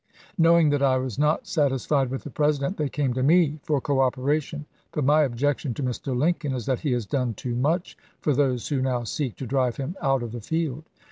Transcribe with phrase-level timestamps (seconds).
[0.35, 3.79] Knowing that I was not satisfied with the Presi dent, they came to me for
[3.79, 6.17] cooperation; but my objection to Mr.
[6.17, 9.77] Lincoln is that he has done too much for those who now seek to drive
[9.77, 10.85] him out of the field.